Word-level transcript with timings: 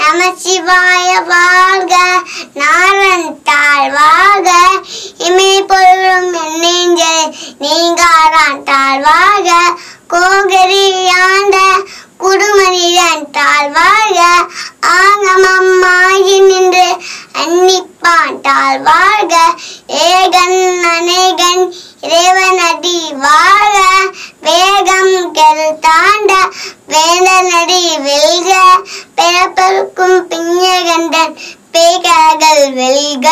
நமசிவாய 0.00 1.08
வாழ்க 1.28 1.94
நாரந்தாள் 2.54 3.86
வாழ்க. 3.92 4.48
இமை 5.18 5.52
பொருளும் 5.62 6.28
நெஞ்சல் 6.62 7.30
நீங்காரான் 7.58 8.60
தாழ்வாழ்க 8.64 9.50
கோகரி 10.06 10.84
ஆண்ட 11.20 11.56
குடுமனிதன் 12.18 13.26
தாழ்வாழ்க 13.32 14.20
ஆங்கமம் 14.96 15.72
ஆகி 15.94 16.38
நின்று 16.40 16.88
அன்னிப்பான் 17.42 18.40
தாழ்வாழ்க 18.42 19.34
ஏகன் 20.06 20.60
அநேகன் 20.90 21.64
இறைவனடி 22.06 22.98
வாழ்க 23.18 23.49
வேந்தனடி 26.92 27.82
வெல்க 28.02 28.52
பிறப்பருக்கும் 29.16 30.18
பிஞ்சகண்டன் 30.30 31.34
பேய்கார்கள் 31.72 32.64
வெல்க. 32.72 33.28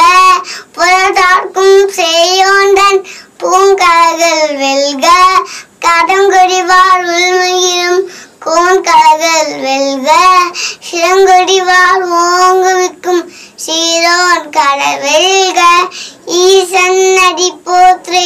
புறத்தார்க்கும் 0.77 1.79
செய்யோண்டன் 1.97 3.01
பூங்கார்கள் 3.41 4.45
வெல்க. 4.57 5.07
கடங்குடிவார் 5.85 7.05
உள்மையிலும் 7.15 8.01
கோன்கார்கள் 8.45 9.51
வெல்க. 9.61 10.11
சிறங்குடிவார் 10.91 12.05
ஓங்குவிக்கும் 12.23 13.23
சீரோன் 13.67 14.49
கடல் 14.51 15.01
வெல்க 15.01 15.61
ஈசன் 16.27 16.98
அடி 17.29 17.49
போற்று 17.65 18.23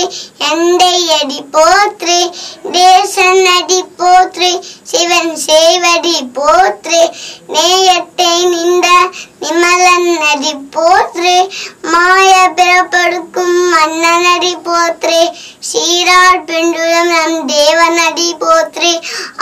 எந்தை 0.50 0.96
அடி 1.16 1.40
போற்று 1.54 2.18
தேசன் 2.72 3.46
அடி 3.54 3.80
போத்ரி 3.98 4.50
சிவன் 4.90 5.32
இறைவடி 5.74 6.16
போற்று 6.36 6.98
நேயத்தை 7.52 8.32
நின்ற 8.46 8.88
நிமலன் 9.42 10.08
நடி 10.16 10.52
போற்று 10.74 11.32
மாய 11.84 12.32
பிறப்படுக்கும் 12.58 13.56
மன்னன் 13.70 14.26
அடி 14.32 14.52
போற்று 14.66 15.20
சீரால் 15.68 16.44
பெண்டுளம் 16.44 17.10
நம் 17.12 17.38
தேவன் 17.48 17.98
அடி 18.02 18.28
போத்ரி 18.42 18.92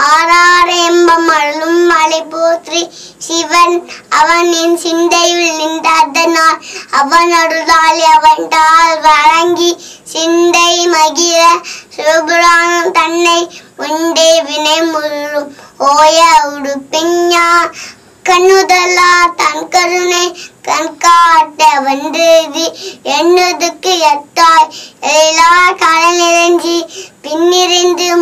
ஆறார் 0.08 0.72
எம்பம் 0.82 1.28
அருளும் 1.30 1.82
மலை 1.86 2.22
போற்று 2.28 2.80
சிவன் 3.26 3.76
அவனின் 4.20 4.76
சிந்தையுள் 4.78 5.56
நின்றதனால் 5.58 6.58
அவன் 7.00 7.34
அருளால் 7.38 8.02
அவன் 8.14 8.44
தாள் 8.50 8.96
வழங்கி 9.02 9.72
சிந்தை 10.12 10.86
மகிழ 10.86 11.40
சிவபுராணம் 11.96 12.90
தன்னை 12.90 13.38
உண்டே 13.76 14.42
வினை 14.42 14.80
முழு 14.82 15.40
ஓய 15.88 16.20
உடுப்பிஞா 16.48 17.46
கண்ணுதலா 18.24 19.12
தன் 19.36 19.68
கருணை 19.68 20.24
கண்காட்ட 20.68 21.60
வந்தது 21.82 22.64
என்னதுக்கு 23.16 23.92
எத்தாய்? 24.10 24.68
எல்லா 25.00 25.52
கடல் 25.72 26.18
நிறைஞ்சி 26.18 26.76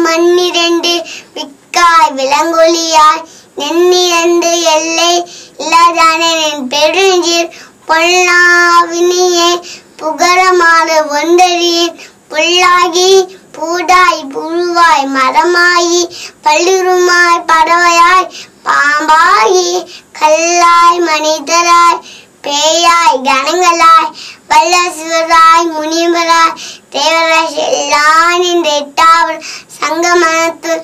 மண்ணிரண்டு 0.05 0.95
விக்காய். 1.35 2.13
விலங்கொலியாய் 2.15 3.25
நென்னிரண்டு 3.55 4.63
எல்லை 4.75 5.13
இல்லாதானே? 5.59 6.31
நின் 6.41 6.69
பெருஞ்சீர் 6.69 7.53
பொல்லாவினியே 7.89 9.51
புகரமான 9.99 10.89
ஒன்றறியேன். 11.19 11.97
புல்லாகி 12.31 13.13
பூடாய் 13.57 14.23
புழுவாய் 14.33 15.07
மரமாயி 15.15 16.01
பள்ளிருமாய் 16.45 17.45
பறவையாய் 17.51 18.27
பாம்பாகி 18.67 19.71
கல்லாய் 20.21 21.01
மனிதராய் 21.09 22.03
பேயாய் 22.45 23.19
கணங்களாய் 23.29 24.11
வல்லசுவராய் 24.51 25.67
முனிவராய் 25.73 26.55
தேவராய் 26.91 27.57
எல்லாம் 27.65 28.45
இந்த 28.51 28.69
எட்டாவர் 28.83 29.41
சங்கமனத்து 29.79 30.75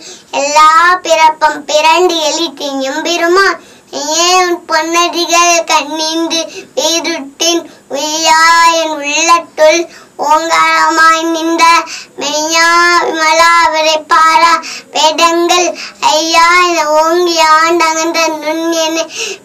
எல்லா 0.40 0.70
பிறப்பும் 1.04 1.60
பிறண்டு 1.70 2.16
எளித்து 2.30 2.66
எம்பெருமான். 2.90 3.60
ஏன் 4.26 4.52
பொன்னடிகள் 4.68 5.56
கண்ணின்று 5.70 6.40
வீருட்டின் 6.76 7.62
ஓங்காரமாய் 10.18 11.24
நின்ற 11.30 11.62
மெய்யா 12.18 12.68
விமலாவரை 13.06 13.96
பாரா 14.10 14.52
வேடங்கள் 14.94 15.66
ஐயா 16.12 16.46
என 16.66 16.84
ஓங்கி 16.98 17.36
ஆண்டகன்ற 17.50 18.20
நுண்ணியன 18.36 18.96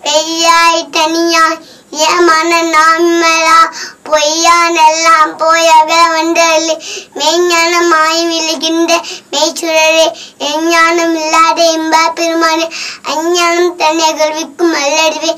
பெய்யாய் 0.03 0.83
தனியாய் 0.91 1.59
ஏமான 1.91 2.51
நாமலா 2.73 3.59
பொய்யானெல்லாம் 4.09 5.31
போயாக 5.37 5.91
மெய்ஞானம் 7.19 7.89
மாய் 7.93 8.21
விழுகின்ற 8.29 8.91
மெய்ச்சுடரே 9.31 10.05
எஞ்ஞானம் 10.49 11.15
இல்லாத 11.21 11.59
இன்ப 11.75 11.95
பெருமானே 12.19 12.67
அஞ்ஞானம் 13.13 13.75
தன்னை 13.75 14.09
கல்விக்கும் 14.13 14.75
அல்லடுவே. 14.83 15.33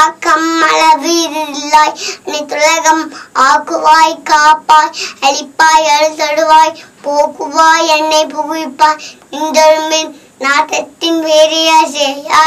ஆக்கம் 0.00 0.48
அளவு 0.62 1.14
இல்லாய் 1.22 1.94
அனைத்துலகம் 2.26 3.04
ஆக்குவாய் 3.48 4.16
காப்பாய் 4.30 4.92
அழிப்பாய் 5.26 5.90
அழுத்தடுவாய் 5.94 6.76
போக்குவாய் 7.06 7.90
என்னை 7.96 8.22
புகுவிப்பாய். 8.26 9.02
இந்த 9.30 9.60
நாதத்தின் 10.40 11.18
வேறியா 11.24 11.76
செய்யா 11.90 12.40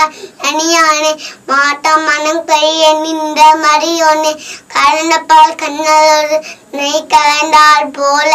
அணியானே 0.47 1.11
மாட்டா 1.49 1.93
மனம் 2.01 2.41
கைய 2.45 2.89
நின்ற 2.97 3.41
மறியோனே 3.61 4.33
கலந்தப்பால் 4.73 5.59
கண்ணலோடு 5.61 6.37
நெய் 6.71 7.07
கலந்தால் 7.07 7.91
போல 7.91 8.33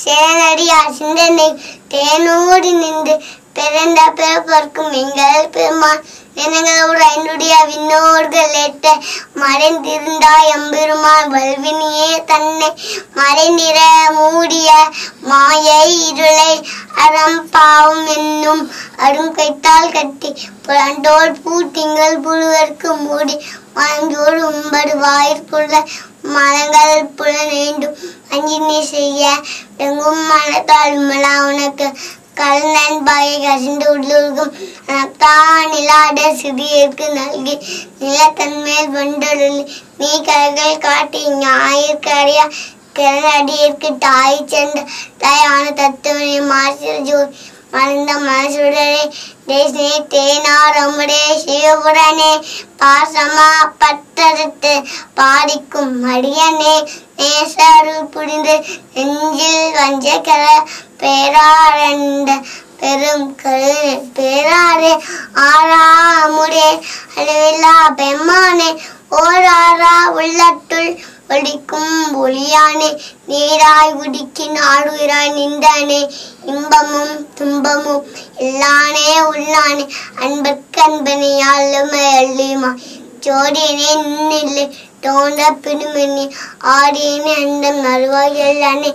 சேனடியார் 0.00 0.96
சிந்தனை 0.98 1.48
தேனோடி 1.88 2.72
நின்று 2.74 3.14
பிறந்த 3.54 4.00
பிறப்பர்க்கும் 4.14 4.92
எங்கள் 4.94 5.50
பெருமான் 5.50 6.02
தினங்களோடு 6.36 7.04
என்னுடைய 7.14 7.54
விண்ணோர்கள் 7.70 8.52
ஏற்ற 8.62 8.86
மறைந்திருந்தாய் 9.42 10.50
எம்பெருமாள் 10.54 11.30
வல்வினியே. 11.34 12.10
தன்னை 12.24 12.68
மறைந்திர 13.18 13.78
மூடிய 14.18 14.70
மாயை 15.30 15.80
இருளை 16.08 16.52
அறம் 17.04 17.40
பாவம் 17.50 18.06
என்னும் 18.16 18.62
அருங்கைத்தால் 19.06 19.92
கட்டி 19.92 20.30
புலண்டோல் 20.66 21.34
பூட்டிங்கள் 21.44 22.16
புழுவர்க்கு 22.26 22.92
மூடி 23.06 23.36
மனஞ்சோடு 23.76 24.40
உம்படு 24.50 24.94
வாயிற்குள்ள 25.04 25.74
மரங்கள் 26.34 26.96
புலனேண்டும். 27.18 27.98
அஞ்சினி 28.30 28.80
செய்ய 28.94 29.22
எங்கும் 29.76 30.24
மனத்தால் 30.26 30.98
மலா 31.10 31.34
உனக்கு 31.46 31.86
கலந்தன் 32.40 33.04
பாயை 33.04 33.36
கசிந்து 33.38 33.86
உள்ளூர்கும் 33.90 34.52
தான் 35.20 35.72
இல்லாத 35.72 36.20
நல்கி 37.16 37.54
நிலத்தன்மேல் 38.00 38.90
வெண்டொழி 38.90 39.48
நீ 39.98 40.10
கரைகள் 40.26 40.76
காட்டி 40.80 41.22
ஞாயிற்கரையா 41.38 42.46
கிரணடியிற்கு 42.96 43.90
தாய் 43.98 44.40
சென்ற 44.46 44.78
தாயான 45.18 45.64
தத்துவனை 45.72 46.38
மாசிரஜோர் 46.46 47.30
மறந்த 47.72 48.12
மனசுடரே 48.20 49.02
தேசனே 49.48 49.90
தேனார் 50.10 50.78
அம்முடைய 50.80 51.26
சிவபுரனே 51.42 52.32
பாசமா 52.80 53.50
பத்தறுத்து 53.80 54.72
பாடிக்கும் 55.14 55.94
மடியனே 56.02 56.74
நேசருள் 57.20 58.10
புரிந்து 58.10 58.56
நெஞ்சில் 58.96 59.76
வஞ்சக்கர 59.76 60.44
பேராரண்ட 61.00 62.30
பெரும் 62.80 63.28
கருணை 63.36 63.94
பேராரே 64.16 64.92
ஆறாமுடே 65.46 66.68
அளவில்லா 67.16 67.74
பெம்மானே 67.98 68.70
ஓராரா 69.18 69.94
உள்ளத்துள் 70.16 70.90
ஒளிக்கும் 71.30 71.92
ஒளியானே 72.20 72.88
நீராய் 73.26 73.92
உடுக்கின் 74.00 74.58
ஆடுகிறாய் 74.70 75.32
நின்றானே 75.34 76.00
இன்பமும் 76.46 77.14
துன்பமும் 77.34 78.06
எல்லானே 78.40 79.10
உள்ளானே 79.28 79.84
அன்பற்கன்பனை 80.24 81.32
ஆளுமை 81.50 82.04
அள்ளியுமா 82.14 82.72
ஜோடியனே 83.24 83.92
நின்னில்லை 84.02 84.66
தோன்ற 85.00 85.42
பிடிமணி 85.62 86.24
ஆடியனே 86.74 87.34
அந்த 87.42 87.66
நறுவாய் 87.80 88.40
எல்லானே 88.46 88.90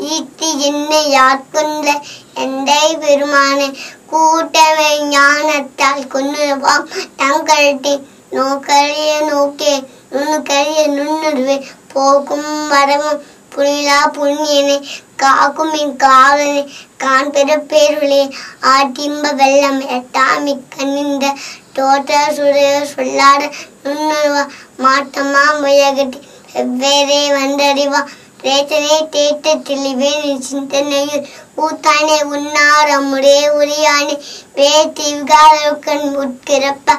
ஈட்டி 0.00 0.60
என்னை 0.60 1.10
யாட்கொண்ட 1.10 2.00
எந்தை 2.34 2.98
பெருமானே? 2.98 3.74
கூட்டமை 4.10 5.04
ஞானத்தால் 5.04 6.06
கொன்னுவாம் 6.06 6.86
தங்கள்டி 7.16 8.06
நோக்கரிய 8.32 9.24
நோக்கே 9.24 9.84
நுண்ணுக்கரிய 10.12 10.86
நுண்ணுருவே. 10.86 11.66
போக்கும் 11.92 12.70
வரமும் 12.70 13.20
புனிலா 13.54 13.98
புண்ணியனே. 14.12 14.86
காக்கும் 15.16 15.72
என் 15.72 15.96
காவலனே 15.96 16.72
காண்பெற 16.96 17.56
பேருளே. 17.56 18.30
ஆட்டிம்ப 18.62 19.34
வெள்ளம் 19.34 19.80
எட்டாமி 19.80 20.58
கண்ணிந்த 20.76 21.34
தோற்ற 21.72 22.26
சுடைய 22.26 22.86
சொல்லாட 22.96 23.52
நுண்ணுருவா. 23.84 24.46
மாட்டமா 24.78 25.44
முயகட்டி 25.60 26.20
வெவ்வேறே 26.54 27.22
வந்தறிவா. 27.30 28.06
பிரேத்தனை 28.42 28.98
தேட்ட 29.14 29.54
தெளிவேன் 29.68 30.40
சிந்தனையில் 30.40 31.26
ஊத்தானே 31.64 32.18
உன்னாரமுடே 32.34 33.38
உரியானே 33.60 34.14
வே 34.54 34.70
விகாரக்கண் 34.98 36.06
உட்கிறப்ப 36.22 36.94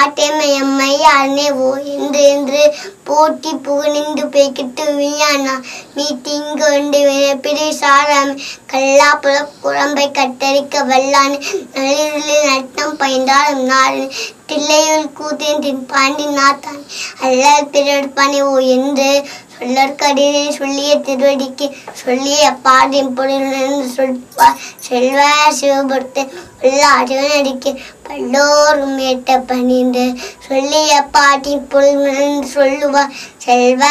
ஆட்டேமயம்மையானே 0.00 1.46
ஓ 1.66 1.70
என்று 1.94 2.22
என்று 2.34 2.62
போட்டி 3.04 3.52
புகனிந்து 3.54 4.24
பேக்கிட்டு 4.34 4.84
வியானா 5.00 5.54
நீ 5.94 6.06
தீங்கு 6.22 6.64
கொண்டு 6.64 7.00
பிடி 7.42 7.66
சாராம. 7.80 8.36
கல்லாப்புல 8.72 9.34
குழம்பை 9.62 10.06
கட்டரிக்க 10.10 10.84
வல்லானே. 10.90 11.38
நளிரில் 11.74 12.46
நட்டம் 12.48 12.96
பயந்தாலும் 12.98 13.64
நாடு 13.72 14.04
தில்லையுள் 14.48 15.12
கூத்தேன் 15.18 15.62
தின் 15.64 15.86
பாண்டி 15.86 16.26
நாத்தான். 16.38 16.82
அல்லல் 17.20 17.70
பிறப்பானே 17.72 18.40
ஓ 18.42 18.56
என்று 18.76 19.10
சொல்லற்கடிதே 19.56 20.44
சொல்லிய 20.56 20.92
திருவடிக்கு 21.00 21.66
சொல்லிய 22.00 22.44
பாடின் 22.64 23.12
பொருள் 23.14 23.50
சொல்வா 23.92 24.48
செல்வ 24.86 25.20
சிவபுரத்து 25.58 26.22
எல்லா 26.62 26.90
அடிவனடிக்கு 26.98 27.70
பல்லோரும் 28.06 28.96
ஏட்ட 29.08 29.38
பணிந்து 29.46 30.04
சொல்லிய 30.46 30.94
பாட்டின் 31.14 31.64
பொருள் 31.68 32.48
சொல்லுவா 32.52 33.04
செல்வ 33.38 33.84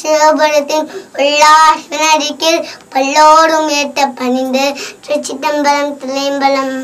சிவபுரத்தின் 0.00 0.88
எல்லா 1.24 1.52
அடிவனடிக்கு 1.66 2.52
பல்லோரும் 2.94 3.70
ஏட்ட 3.80 4.08
பணிந்து 4.14 4.66
திருச்சிதம்பரம் 5.04 5.94
தில்லையம்பலம் 6.00 6.74